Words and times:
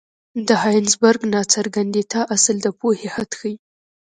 د 0.47 0.49
هایزنبرګ 0.63 1.21
ناڅرګندتیا 1.33 2.21
اصل 2.35 2.55
د 2.61 2.67
پوهې 2.79 3.07
حد 3.15 3.31
ښيي. 3.39 3.55